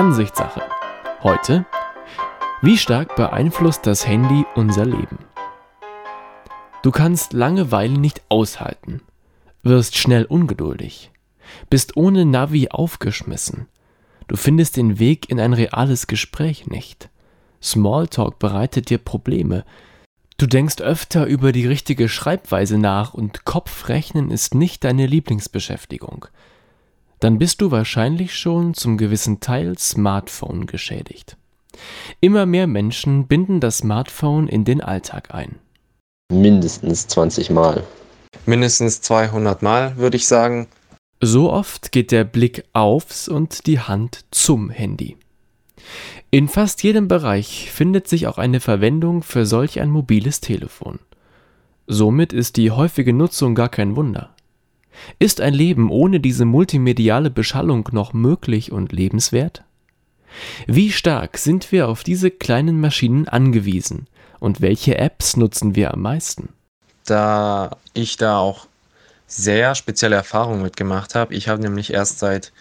[0.00, 0.62] Ansichtssache.
[1.22, 1.66] Heute,
[2.62, 5.18] wie stark beeinflusst das Handy unser Leben?
[6.82, 9.02] Du kannst Langeweile nicht aushalten,
[9.62, 11.10] wirst schnell ungeduldig,
[11.68, 13.66] bist ohne Navi aufgeschmissen,
[14.26, 17.10] du findest den Weg in ein reales Gespräch nicht.
[17.62, 19.66] Smalltalk bereitet dir Probleme,
[20.38, 26.24] Du denkst öfter über die richtige Schreibweise nach und Kopfrechnen ist nicht deine Lieblingsbeschäftigung.
[27.20, 31.36] Dann bist du wahrscheinlich schon zum gewissen Teil Smartphone geschädigt.
[32.20, 35.56] Immer mehr Menschen binden das Smartphone in den Alltag ein.
[36.32, 37.84] Mindestens 20 Mal.
[38.46, 40.68] Mindestens 200 Mal, würde ich sagen.
[41.20, 45.16] So oft geht der Blick aufs und die Hand zum Handy.
[46.30, 51.00] In fast jedem Bereich findet sich auch eine Verwendung für solch ein mobiles Telefon.
[51.86, 54.34] Somit ist die häufige Nutzung gar kein Wunder.
[55.18, 59.64] Ist ein Leben ohne diese multimediale Beschallung noch möglich und lebenswert?
[60.66, 64.06] Wie stark sind wir auf diese kleinen Maschinen angewiesen
[64.38, 66.50] und welche Apps nutzen wir am meisten?
[67.04, 68.66] Da ich da auch
[69.26, 72.52] sehr spezielle Erfahrungen mitgemacht habe, ich habe nämlich erst seit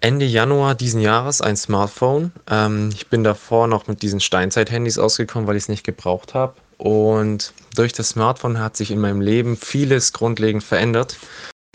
[0.00, 2.32] Ende Januar diesen Jahres ein Smartphone.
[2.48, 6.54] Ähm, ich bin davor noch mit diesen Steinzeit-Handys ausgekommen, weil ich es nicht gebraucht habe.
[6.78, 11.16] Und durch das Smartphone hat sich in meinem Leben vieles grundlegend verändert.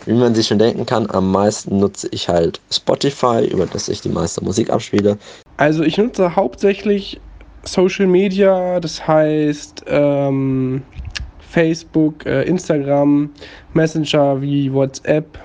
[0.04, 4.00] Wie man sich schon denken kann, am meisten nutze ich halt Spotify, über das ich
[4.00, 5.16] die meiste Musik abspiele.
[5.58, 7.20] Also ich nutze hauptsächlich
[7.64, 10.82] Social Media, das heißt ähm,
[11.50, 13.30] Facebook, äh, Instagram,
[13.74, 15.38] Messenger wie WhatsApp,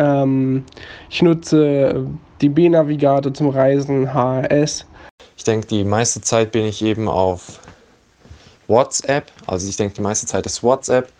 [0.00, 0.64] ähm,
[1.10, 2.06] ich nutze
[2.40, 4.86] DB-Navigator zum Reisen, HRS.
[5.36, 7.60] Ich denke, die meiste Zeit bin ich eben auf
[8.70, 9.30] WhatsApp.
[9.46, 11.12] Also ich denke, die meiste Zeit ist WhatsApp.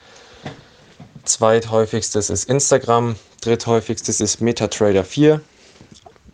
[1.24, 3.16] Zweithäufigstes ist Instagram.
[3.42, 5.40] Dritthäufigstes ist MetaTrader 4.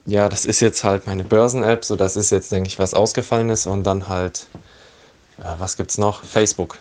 [0.07, 1.85] Ja, das ist jetzt halt meine Börsen-App.
[1.85, 3.67] So, das ist jetzt, denke ich, was ausgefallen ist.
[3.67, 4.47] Und dann halt,
[5.39, 6.23] äh, was gibt's noch?
[6.23, 6.79] Facebook.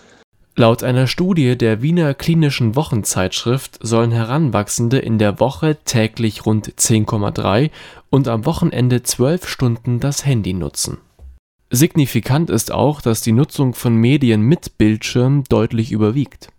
[0.57, 7.71] Laut einer Studie der Wiener Klinischen Wochenzeitschrift sollen Heranwachsende in der Woche täglich rund 10,3
[8.09, 10.99] und am Wochenende 12 Stunden das Handy nutzen.
[11.75, 16.49] Signifikant ist auch, dass die Nutzung von Medien mit Bildschirm deutlich überwiegt.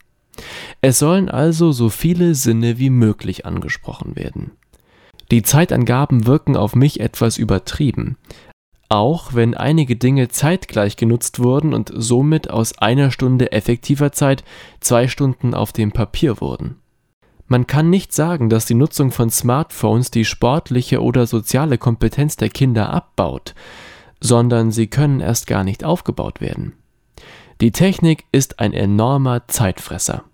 [0.80, 4.52] Es sollen also so viele Sinne wie möglich angesprochen werden.
[5.30, 8.16] Die Zeitangaben wirken auf mich etwas übertrieben,
[8.88, 14.44] auch wenn einige Dinge zeitgleich genutzt wurden und somit aus einer Stunde effektiver Zeit
[14.80, 16.76] zwei Stunden auf dem Papier wurden.
[17.48, 22.48] Man kann nicht sagen, dass die Nutzung von Smartphones die sportliche oder soziale Kompetenz der
[22.48, 23.54] Kinder abbaut,
[24.20, 26.74] sondern sie können erst gar nicht aufgebaut werden.
[27.60, 30.24] Die Technik ist ein enormer Zeitfresser.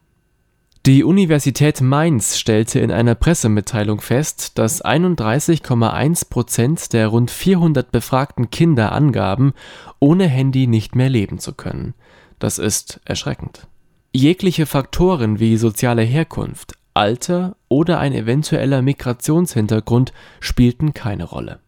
[0.84, 8.50] Die Universität Mainz stellte in einer Pressemitteilung fest, dass 31,1 Prozent der rund 400 befragten
[8.50, 9.52] Kinder angaben,
[10.00, 11.94] ohne Handy nicht mehr leben zu können.
[12.40, 13.68] Das ist erschreckend.
[14.12, 21.60] Jegliche Faktoren wie soziale Herkunft, Alter oder ein eventueller Migrationshintergrund spielten keine Rolle.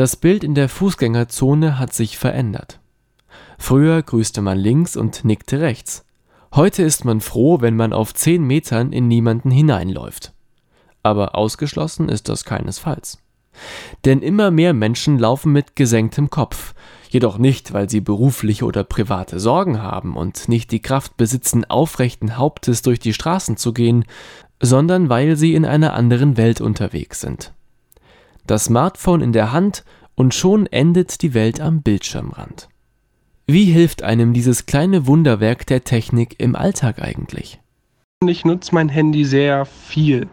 [0.00, 2.80] Das Bild in der Fußgängerzone hat sich verändert.
[3.58, 6.06] Früher grüßte man links und nickte rechts.
[6.54, 10.32] Heute ist man froh, wenn man auf 10 Metern in niemanden hineinläuft.
[11.02, 13.18] Aber ausgeschlossen ist das keinesfalls.
[14.06, 16.72] Denn immer mehr Menschen laufen mit gesenktem Kopf,
[17.10, 22.38] jedoch nicht, weil sie berufliche oder private Sorgen haben und nicht die Kraft besitzen, aufrechten
[22.38, 24.06] Hauptes durch die Straßen zu gehen,
[24.62, 27.52] sondern weil sie in einer anderen Welt unterwegs sind.
[28.46, 29.84] Das Smartphone in der Hand
[30.14, 32.68] und schon endet die Welt am Bildschirmrand.
[33.46, 37.60] Wie hilft einem dieses kleine Wunderwerk der Technik im Alltag eigentlich?
[38.26, 40.28] Ich nutze mein Handy sehr viel.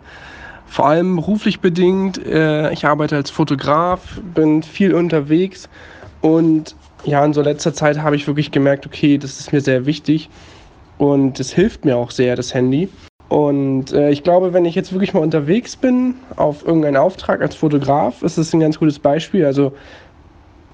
[0.68, 2.23] Vor allem beruflich bedingt.
[2.25, 5.69] Äh, ich arbeite als Fotograf, bin viel unterwegs
[6.22, 6.75] und
[7.06, 10.30] ja, in so letzter Zeit habe ich wirklich gemerkt, okay, das ist mir sehr wichtig
[10.98, 12.89] und es hilft mir auch sehr, das Handy.
[13.29, 17.56] Und äh, ich glaube, wenn ich jetzt wirklich mal unterwegs bin auf irgendeinen Auftrag als
[17.56, 19.45] Fotograf, ist es ein ganz gutes Beispiel.
[19.45, 19.74] Also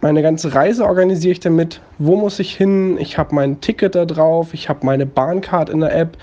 [0.01, 1.81] meine ganze Reise organisiere ich damit.
[1.97, 2.97] Wo muss ich hin?
[2.99, 4.53] Ich habe mein Ticket da drauf.
[4.53, 6.17] Ich habe meine Bahncard in der App.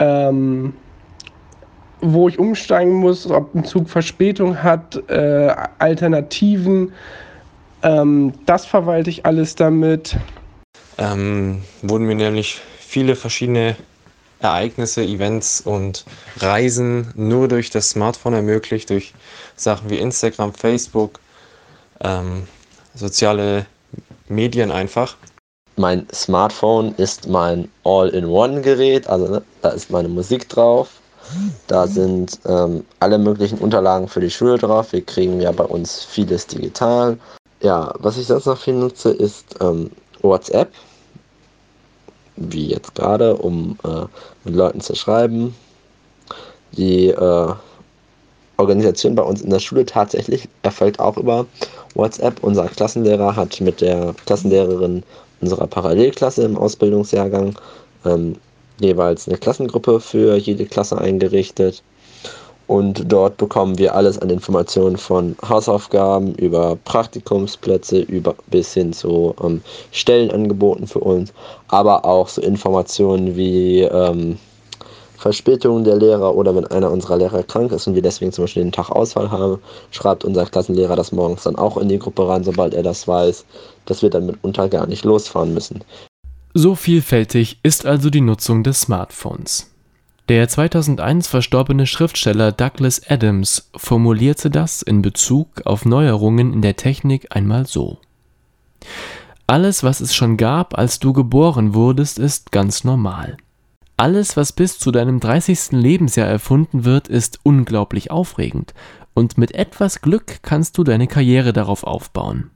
[0.00, 0.72] Ähm,
[2.00, 6.92] wo ich umsteigen muss, ob ein Zug Verspätung hat, äh, Alternativen.
[7.82, 10.16] Ähm, das verwalte ich alles damit.
[10.96, 13.76] Ähm, wurden mir nämlich viele verschiedene
[14.40, 16.04] Ereignisse, Events und
[16.38, 19.14] Reisen nur durch das Smartphone ermöglicht, durch
[19.56, 21.18] Sachen wie Instagram, Facebook,
[22.00, 22.46] ähm,
[22.94, 23.66] soziale
[24.28, 25.16] Medien einfach.
[25.76, 30.88] Mein Smartphone ist mein All-in-One-Gerät, also ne, da ist meine Musik drauf,
[31.66, 34.92] Da sind ähm, alle möglichen Unterlagen für die Schule drauf.
[34.92, 37.18] Wir kriegen ja bei uns vieles digital.
[37.60, 39.90] Ja, was ich sonst noch viel nutze, ist ähm,
[40.22, 40.72] WhatsApp.
[42.40, 44.04] Wie jetzt gerade, um äh,
[44.44, 45.54] mit Leuten zu schreiben.
[46.72, 47.54] Die äh,
[48.56, 51.46] Organisation bei uns in der Schule tatsächlich erfolgt auch über
[51.94, 52.42] WhatsApp.
[52.42, 55.02] Unser Klassenlehrer hat mit der Klassenlehrerin
[55.40, 57.54] unserer Parallelklasse im Ausbildungsjahrgang
[58.04, 58.36] ähm,
[58.80, 61.82] jeweils eine Klassengruppe für jede Klasse eingerichtet.
[62.68, 69.34] Und dort bekommen wir alles an Informationen von Hausaufgaben über Praktikumsplätze über, bis hin zu
[69.42, 71.32] ähm, Stellenangeboten für uns,
[71.68, 74.38] aber auch so Informationen wie ähm,
[75.16, 78.62] Verspätungen der Lehrer oder wenn einer unserer Lehrer krank ist und wir deswegen zum Beispiel
[78.62, 79.58] den Tag Ausfall haben,
[79.90, 83.46] schreibt unser Klassenlehrer das morgens dann auch in die Gruppe rein, sobald er das weiß,
[83.86, 85.82] dass wir dann mitunter gar nicht losfahren müssen.
[86.52, 89.70] So vielfältig ist also die Nutzung des Smartphones.
[90.28, 97.34] Der 2001 verstorbene Schriftsteller Douglas Adams formulierte das in Bezug auf Neuerungen in der Technik
[97.34, 97.98] einmal so.
[99.46, 103.38] Alles, was es schon gab, als du geboren wurdest, ist ganz normal.
[103.96, 105.72] Alles, was bis zu deinem 30.
[105.72, 108.74] Lebensjahr erfunden wird, ist unglaublich aufregend,
[109.14, 112.50] und mit etwas Glück kannst du deine Karriere darauf aufbauen.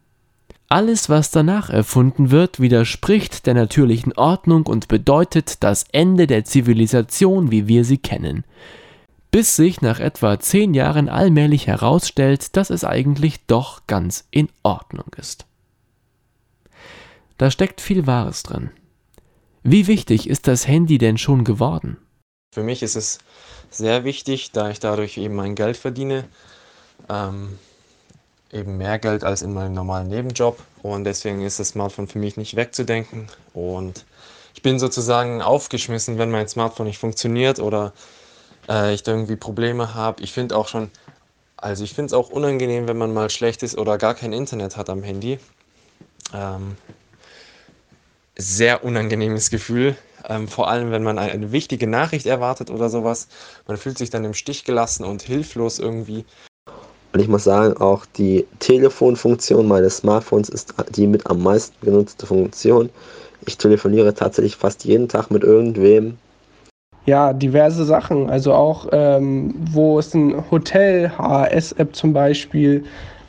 [0.72, 7.50] Alles, was danach erfunden wird, widerspricht der natürlichen Ordnung und bedeutet das Ende der Zivilisation,
[7.50, 8.42] wie wir sie kennen.
[9.30, 15.08] Bis sich nach etwa zehn Jahren allmählich herausstellt, dass es eigentlich doch ganz in Ordnung
[15.19, 15.44] ist.
[17.36, 18.70] Da steckt viel Wahres drin.
[19.62, 21.98] Wie wichtig ist das Handy denn schon geworden?
[22.54, 23.18] Für mich ist es
[23.68, 26.25] sehr wichtig, da ich dadurch eben mein Geld verdiene.
[27.10, 27.58] Ähm,
[28.52, 30.58] eben mehr Geld als in meinem normalen Nebenjob.
[30.82, 33.28] Und deswegen ist das Smartphone für mich nicht wegzudenken.
[33.54, 34.04] Und
[34.54, 37.93] ich bin sozusagen aufgeschmissen, wenn mein Smartphone nicht funktioniert oder
[38.69, 40.22] äh, ich da irgendwie Probleme habe.
[40.22, 40.90] Ich finde auch schon,
[41.56, 44.76] also ich finde es auch unangenehm, wenn man mal schlecht ist oder gar kein Internet
[44.76, 45.38] hat am Handy.
[46.34, 46.76] Ähm,
[48.37, 49.96] sehr unangenehmes Gefühl.
[50.28, 53.28] Ähm, vor allem, wenn man eine wichtige Nachricht erwartet oder sowas.
[53.66, 56.25] Man fühlt sich dann im Stich gelassen und hilflos irgendwie.
[57.12, 62.26] Und ich muss sagen, auch die Telefonfunktion meines Smartphones ist die mit am meisten genutzte
[62.26, 62.88] Funktion.
[63.47, 66.17] Ich telefoniere tatsächlich fast jeden Tag mit irgendwem.
[67.05, 68.31] Ja, diverse Sachen.
[68.31, 72.85] Also auch, ähm, wo ist ein Hotel, HAS-App zum Beispiel,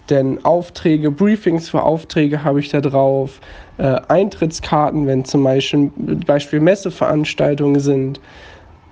[0.10, 3.40] denn Aufträge, Briefings für Aufträge habe ich da drauf,
[3.80, 5.92] äh, Eintrittskarten, wenn zum Beispiel,
[6.26, 8.20] Beispiel Messeveranstaltungen sind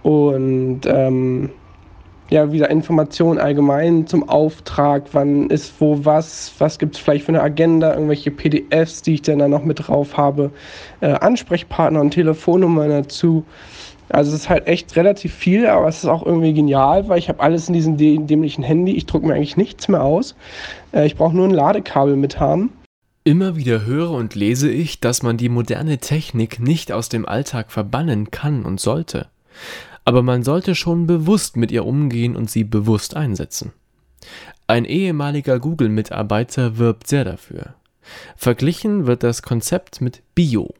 [0.04, 1.52] und ähm,
[2.32, 7.34] ja, wieder Informationen allgemein zum Auftrag, wann ist wo was, was gibt es vielleicht für
[7.34, 10.50] eine Agenda, irgendwelche PDFs, die ich dann da noch mit drauf habe,
[11.02, 13.46] äh, Ansprechpartner und Telefonnummern dazu.
[14.08, 17.28] Also es ist halt echt relativ viel, aber es ist auch irgendwie genial, weil ich
[17.28, 18.94] habe alles in diesem dämlichen Handy.
[18.94, 20.36] Ich drucke mir eigentlich nichts mehr aus.
[20.94, 22.72] Äh, ich brauche nur ein Ladekabel mit haben.
[23.26, 27.72] Immer wieder höre und lese ich, dass man die moderne Technik nicht aus dem Alltag
[27.72, 29.28] verbannen kann und sollte.
[30.06, 33.74] Aber man sollte schon bewusst mit ihr umgehen und sie bewusst einsetzen.
[34.68, 37.76] Ein ehemaliger Google-Mitarbeiter wirbt sehr dafür.
[38.36, 40.74] Verglichen wird das Konzept mit Bio.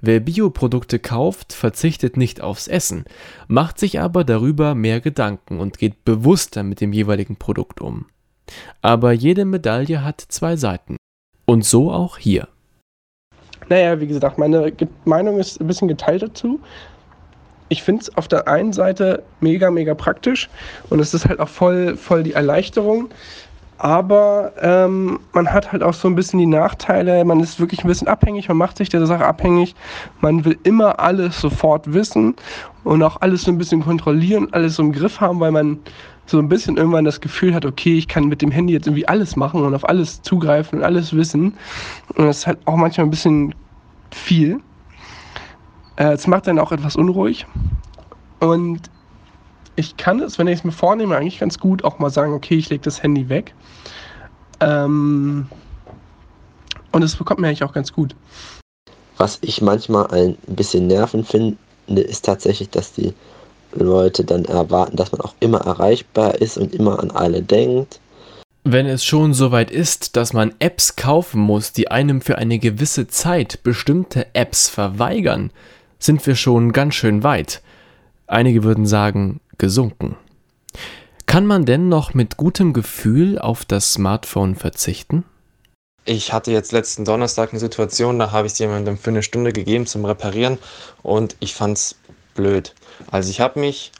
[0.00, 3.04] Wer Bioprodukte kauft, verzichtet nicht aufs Essen,
[3.48, 8.06] macht sich aber darüber mehr Gedanken und geht bewusster mit dem jeweiligen Produkt um.
[8.80, 10.96] Aber jede Medaille hat zwei Seiten.
[11.44, 12.48] Und so auch hier.
[13.68, 14.72] Naja, wie gesagt, meine
[15.04, 16.60] Meinung ist ein bisschen geteilt dazu.
[17.72, 20.50] Ich finde es auf der einen Seite mega, mega praktisch
[20.90, 23.08] und es ist halt auch voll, voll die Erleichterung.
[23.78, 27.24] Aber ähm, man hat halt auch so ein bisschen die Nachteile.
[27.24, 29.74] Man ist wirklich ein bisschen abhängig, man macht sich der Sache abhängig.
[30.20, 32.36] Man will immer alles sofort wissen
[32.84, 35.78] und auch alles so ein bisschen kontrollieren, alles so im Griff haben, weil man
[36.26, 39.08] so ein bisschen irgendwann das Gefühl hat, okay, ich kann mit dem Handy jetzt irgendwie
[39.08, 41.54] alles machen und auf alles zugreifen und alles wissen.
[42.16, 43.54] Und das ist halt auch manchmal ein bisschen
[44.10, 44.60] viel.
[45.96, 47.46] Äh, es macht dann auch etwas unruhig.
[48.40, 48.90] Und
[49.76, 52.56] ich kann es, wenn ich es mir vornehme, eigentlich ganz gut auch mal sagen, okay,
[52.56, 53.54] ich lege das Handy weg.
[54.60, 55.46] Ähm,
[56.92, 58.14] und es bekommt mir eigentlich auch ganz gut.
[59.16, 61.56] Was ich manchmal ein bisschen nerven finde,
[61.86, 63.14] ist tatsächlich, dass die
[63.74, 68.00] Leute dann erwarten, dass man auch immer erreichbar ist und immer an alle denkt.
[68.64, 72.58] Wenn es schon so weit ist, dass man Apps kaufen muss, die einem für eine
[72.58, 75.50] gewisse Zeit bestimmte Apps verweigern,
[76.02, 77.62] sind wir schon ganz schön weit.
[78.26, 80.16] Einige würden sagen, gesunken.
[81.26, 85.24] Kann man denn noch mit gutem Gefühl auf das Smartphone verzichten?
[86.04, 89.52] Ich hatte jetzt letzten Donnerstag eine Situation, da habe ich es jemandem für eine Stunde
[89.52, 90.58] gegeben zum Reparieren
[91.02, 91.96] und ich fand es
[92.34, 92.74] blöd.
[93.10, 93.92] Also ich habe mich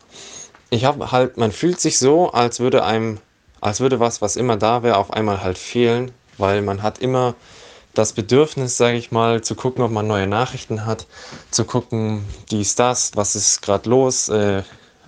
[0.72, 3.18] ich habe halt, man fühlt sich so, als würde einem,
[3.60, 7.34] als würde was, was immer da wäre, auf einmal halt fehlen, weil man hat immer
[7.94, 11.06] das Bedürfnis, sage ich mal, zu gucken, ob man neue Nachrichten hat,
[11.50, 14.62] zu gucken, dies, das, was ist gerade los, äh,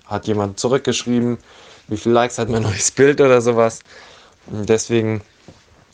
[0.05, 1.37] hat jemand zurückgeschrieben,
[1.87, 3.79] wie viele Likes hat mein neues Bild oder sowas.
[4.47, 5.21] Und deswegen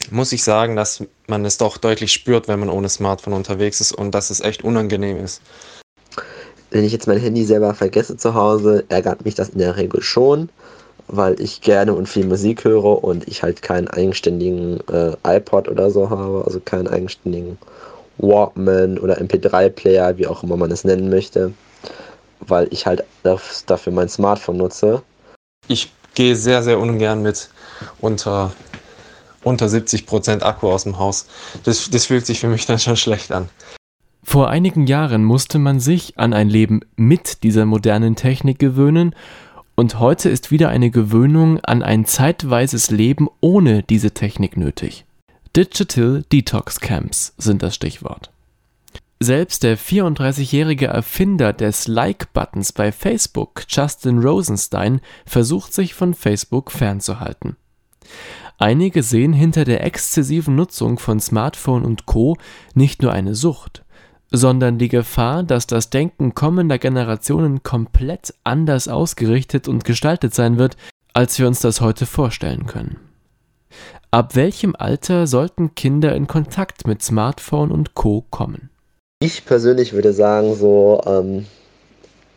[0.09, 3.93] muss ich sagen, dass man es doch deutlich spürt, wenn man ohne Smartphone unterwegs ist
[3.93, 5.41] und dass es echt unangenehm ist.
[6.71, 10.01] Wenn ich jetzt mein Handy selber vergesse zu Hause, ärgert mich das in der Regel
[10.01, 10.49] schon,
[11.07, 15.91] weil ich gerne und viel Musik höre und ich halt keinen eigenständigen äh, iPod oder
[15.91, 17.57] so habe, also keinen eigenständigen
[18.17, 21.53] Walkman oder MP3-Player, wie auch immer man es nennen möchte,
[22.39, 25.01] weil ich halt dafür mein Smartphone nutze.
[25.67, 27.49] Ich gehe sehr, sehr ungern mit
[27.99, 28.51] unter,
[29.43, 31.27] unter 70% Akku aus dem Haus.
[31.63, 33.49] Das, das fühlt sich für mich dann schon schlecht an.
[34.23, 39.15] Vor einigen Jahren musste man sich an ein Leben mit dieser modernen Technik gewöhnen
[39.75, 45.05] und heute ist wieder eine Gewöhnung an ein zeitweises Leben ohne diese Technik nötig.
[45.55, 48.31] Digital Detox Camps sind das Stichwort.
[49.19, 57.55] Selbst der 34-jährige Erfinder des Like-Buttons bei Facebook, Justin Rosenstein, versucht sich von Facebook fernzuhalten.
[58.57, 62.37] Einige sehen hinter der exzessiven Nutzung von Smartphone und Co.
[62.73, 63.83] nicht nur eine Sucht,
[64.31, 70.77] sondern die Gefahr, dass das Denken kommender Generationen komplett anders ausgerichtet und gestaltet sein wird,
[71.13, 72.97] als wir uns das heute vorstellen können.
[74.09, 78.69] Ab welchem Alter sollten Kinder in Kontakt mit Smartphone und Co kommen?
[79.19, 81.45] Ich persönlich würde sagen, so ähm,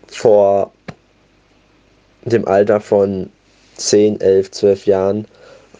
[0.06, 0.72] vor
[2.24, 3.30] dem Alter von
[3.76, 5.26] 10, 11, 12 Jahren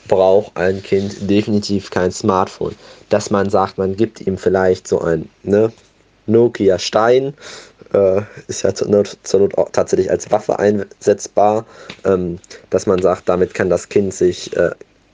[0.08, 2.74] braucht ein Kind definitiv kein Smartphone.
[3.08, 5.72] Dass man sagt, man gibt ihm vielleicht so ein ne,
[6.26, 7.34] Nokia Stein.
[7.92, 11.64] Äh, ist ja zur Not, zur Not, tatsächlich als Waffe einsetzbar,
[12.04, 12.38] ähm,
[12.70, 14.70] dass man sagt, damit kann das Kind sich äh,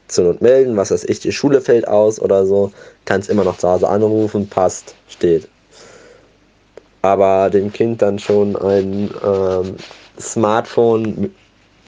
[0.09, 2.73] zur Not melden, was weiß ich, die Schule fällt aus oder so,
[3.05, 5.49] kann es immer noch zu Hause anrufen, passt, steht.
[7.03, 9.77] Aber dem Kind dann schon ein ähm,
[10.19, 11.31] Smartphone,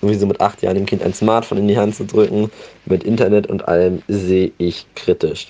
[0.01, 2.51] wie so mit acht Jahren dem Kind ein Smartphone in die Hand zu drücken,
[2.87, 5.49] mit Internet und allem, sehe ich kritisch.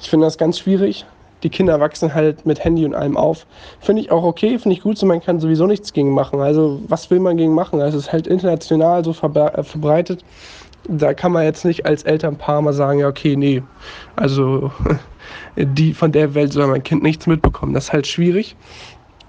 [0.00, 1.04] Ich finde das ganz schwierig,
[1.44, 3.46] die Kinder wachsen halt mit Handy und allem auf.
[3.78, 6.40] Finde ich auch okay, finde ich gut, so man kann sowieso nichts gegen machen.
[6.40, 7.80] Also was will man gegen machen?
[7.80, 10.24] Also es ist halt international so äh, verbreitet.
[10.88, 13.62] Da kann man jetzt nicht als Elternpaar mal sagen, ja okay, nee,
[14.16, 14.72] also
[15.56, 17.74] die von der Welt soll mein Kind nichts mitbekommen.
[17.74, 18.56] Das ist halt schwierig.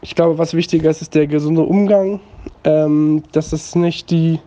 [0.01, 2.21] Ich glaube, was wichtiger ist, ist der gesunde Umgang,
[2.63, 4.39] ähm, dass es nicht die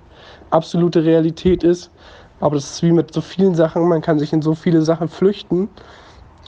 [0.51, 1.91] absolute Realität ist.
[2.41, 5.09] Aber das ist wie mit so vielen Sachen, man kann sich in so viele Sachen
[5.09, 5.69] flüchten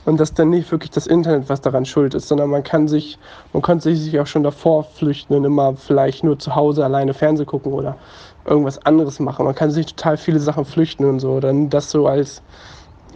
[0.05, 3.19] und dass dann nicht wirklich das Internet, was daran schuld ist, sondern man kann sich,
[3.53, 7.45] man konnte sich auch schon davor flüchten und immer vielleicht nur zu Hause alleine Fernsehen
[7.45, 7.97] gucken oder
[8.45, 9.45] irgendwas anderes machen.
[9.45, 12.41] Man kann sich total viele Sachen flüchten und so, dann das so als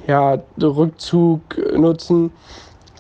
[0.08, 1.42] ja, Rückzug
[1.76, 2.32] nutzen.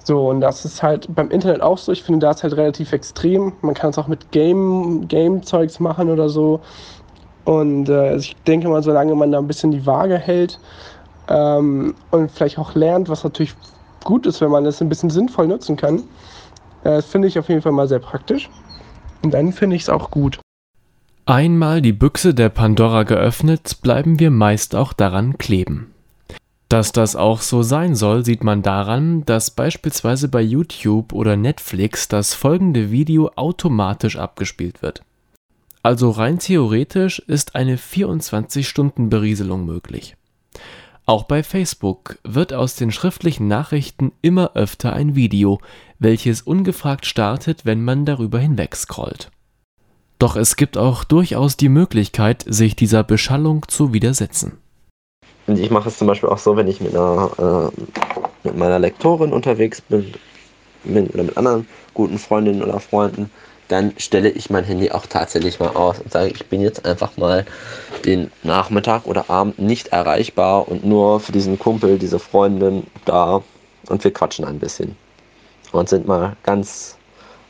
[0.04, 1.92] So, und das ist halt beim Internet auch so.
[1.92, 3.54] Ich finde, da ist halt relativ extrem.
[3.62, 6.62] Man kann es auch mit Game, Game-Zeugs machen oder so.
[7.44, 10.60] Und äh, ich denke mal, solange man da ein bisschen die Waage hält
[11.28, 13.56] ähm, und vielleicht auch lernt, was natürlich
[14.04, 16.00] gut ist, wenn man das ein bisschen sinnvoll nutzen kann.
[16.84, 18.50] Äh, das finde ich auf jeden Fall mal sehr praktisch.
[19.24, 20.40] Und dann finde ich es auch gut.
[21.26, 25.92] Einmal die Büchse der Pandora geöffnet, bleiben wir meist auch daran kleben.
[26.70, 32.08] Dass das auch so sein soll, sieht man daran, dass beispielsweise bei YouTube oder Netflix
[32.08, 35.02] das folgende Video automatisch abgespielt wird.
[35.82, 40.16] Also rein theoretisch ist eine 24-Stunden-Berieselung möglich.
[41.08, 45.60] Auch bei Facebook wird aus den schriftlichen Nachrichten immer öfter ein Video,
[46.00, 49.30] welches ungefragt startet, wenn man darüber hinweg scrollt.
[50.18, 54.58] Doch es gibt auch durchaus die Möglichkeit, sich dieser Beschallung zu widersetzen.
[55.46, 59.32] Ich mache es zum Beispiel auch so, wenn ich mit, einer, äh, mit meiner Lektorin
[59.32, 60.12] unterwegs bin,
[60.84, 63.30] mit, oder mit anderen guten Freundinnen oder Freunden,
[63.68, 67.18] dann stelle ich mein Handy auch tatsächlich mal aus und sage, ich bin jetzt einfach
[67.18, 67.46] mal
[68.06, 73.42] den Nachmittag oder Abend nicht erreichbar und nur für diesen Kumpel, diese Freundin da
[73.88, 74.96] und wir quatschen ein bisschen
[75.72, 76.98] und sind mal ganz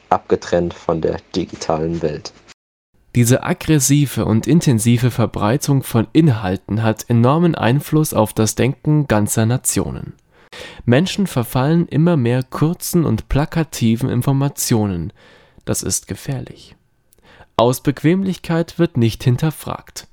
[0.09, 2.31] abgetrennt von der digitalen Welt.
[3.15, 10.13] Diese aggressive und intensive Verbreitung von Inhalten hat enormen Einfluss auf das Denken ganzer Nationen.
[10.85, 15.13] Menschen verfallen immer mehr kurzen und plakativen Informationen,
[15.65, 16.75] das ist gefährlich.
[17.57, 20.07] Aus Bequemlichkeit wird nicht hinterfragt.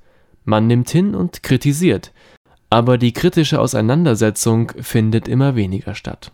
[0.45, 2.11] Man nimmt hin und kritisiert,
[2.69, 6.31] aber die kritische Auseinandersetzung findet immer weniger statt.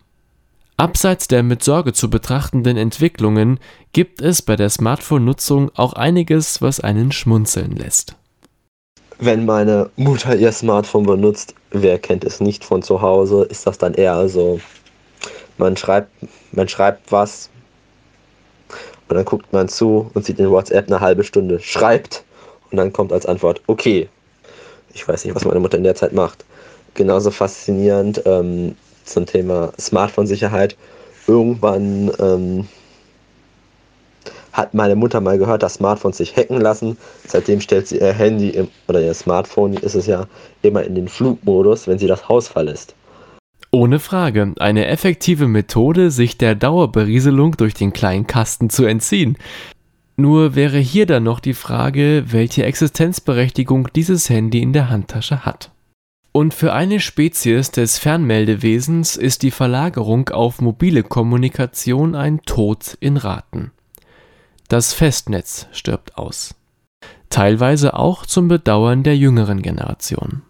[0.76, 3.60] Abseits der mit Sorge zu betrachtenden Entwicklungen
[3.92, 8.16] gibt es bei der Smartphone-Nutzung auch einiges, was einen schmunzeln lässt.
[9.18, 13.76] Wenn meine Mutter ihr Smartphone benutzt, wer kennt es nicht von zu Hause, ist das
[13.76, 14.58] dann eher so,
[15.58, 16.10] man schreibt,
[16.52, 17.50] man schreibt was
[19.10, 22.22] und dann guckt man zu und sieht in WhatsApp eine halbe Stunde schreibt
[22.70, 24.08] und dann kommt als Antwort okay.
[24.94, 26.44] Ich weiß nicht, was meine Mutter in der Zeit macht.
[26.94, 30.76] Genauso faszinierend ähm, zum Thema Smartphone-Sicherheit.
[31.26, 32.68] Irgendwann ähm,
[34.52, 36.96] hat meine Mutter mal gehört, dass Smartphones sich hacken lassen.
[37.26, 40.26] Seitdem stellt sie ihr Handy im, oder ihr Smartphone ist es ja
[40.62, 42.94] immer in den Flugmodus, wenn sie das Haus verlässt.
[43.72, 49.36] Ohne Frage, eine effektive Methode, sich der Dauerberieselung durch den kleinen Kasten zu entziehen.
[50.16, 55.70] Nur wäre hier dann noch die Frage, welche Existenzberechtigung dieses Handy in der Handtasche hat.
[56.32, 63.16] Und für eine Spezies des Fernmeldewesens ist die Verlagerung auf mobile Kommunikation ein Tod in
[63.16, 63.72] Raten.
[64.68, 66.54] Das Festnetz stirbt aus.
[67.30, 70.42] Teilweise auch zum Bedauern der jüngeren Generation.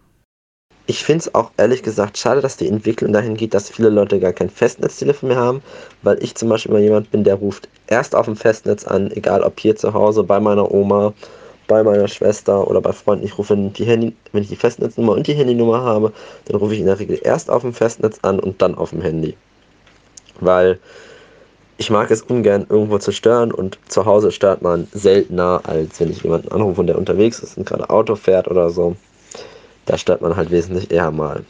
[0.91, 4.19] Ich finde es auch ehrlich gesagt schade, dass die Entwicklung dahin geht, dass viele Leute
[4.19, 5.61] gar kein Festnetztelefon mehr haben,
[6.01, 9.41] weil ich zum Beispiel immer jemand bin, der ruft erst auf dem Festnetz an, egal
[9.41, 11.13] ob hier zu Hause, bei meiner Oma,
[11.69, 13.23] bei meiner Schwester oder bei Freunden.
[13.23, 16.11] Ich rufe die Handy, wenn ich die Festnetznummer und die Handynummer habe,
[16.43, 19.01] dann rufe ich in der Regel erst auf dem Festnetz an und dann auf dem
[19.01, 19.37] Handy.
[20.41, 20.77] Weil
[21.77, 26.11] ich mag es ungern, irgendwo zu stören und zu Hause stört man seltener, als wenn
[26.11, 28.97] ich jemanden anrufe und der unterwegs ist und gerade Auto fährt oder so.
[29.91, 31.43] Da stört man halt wesentlich eher mal.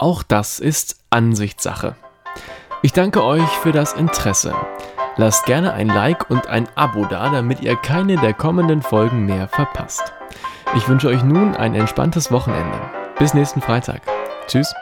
[0.00, 1.94] Auch das ist Ansichtssache.
[2.82, 4.52] Ich danke euch für das Interesse.
[5.16, 9.46] Lasst gerne ein Like und ein Abo da, damit ihr keine der kommenden Folgen mehr
[9.46, 10.12] verpasst.
[10.74, 12.80] Ich wünsche euch nun ein entspanntes Wochenende.
[13.20, 14.02] Bis nächsten Freitag.
[14.48, 14.74] Tschüss.